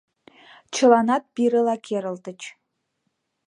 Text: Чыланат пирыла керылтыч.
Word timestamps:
Чыланат 0.75 1.23
пирыла 1.35 1.75
керылтыч. 1.85 2.41